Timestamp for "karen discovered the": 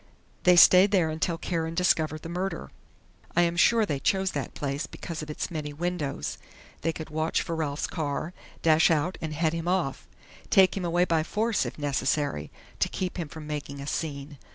1.37-2.27